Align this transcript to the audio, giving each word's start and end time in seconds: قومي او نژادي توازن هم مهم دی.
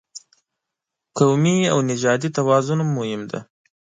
قومي 1.17 1.57
او 1.71 1.77
نژادي 1.89 2.29
توازن 2.37 2.79
هم 2.81 2.89
مهم 2.97 3.21
دی. 3.29 3.39